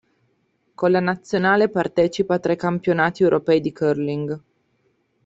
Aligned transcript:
Con 0.73 0.89
la 0.93 0.99
nazionale 0.99 1.69
partecipa 1.69 2.33
a 2.33 2.39
tre 2.39 2.55
campionati 2.55 3.21
europei 3.21 3.61
di 3.61 3.71
curling. 3.71 4.41